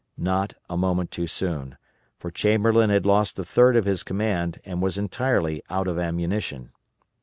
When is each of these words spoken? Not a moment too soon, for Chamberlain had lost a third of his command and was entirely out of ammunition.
Not 0.17 0.55
a 0.67 0.75
moment 0.77 1.11
too 1.11 1.27
soon, 1.27 1.77
for 2.17 2.31
Chamberlain 2.31 2.89
had 2.89 3.05
lost 3.05 3.37
a 3.37 3.43
third 3.45 3.75
of 3.75 3.85
his 3.85 4.01
command 4.01 4.59
and 4.65 4.81
was 4.81 4.97
entirely 4.97 5.61
out 5.69 5.87
of 5.87 5.99
ammunition. 5.99 6.71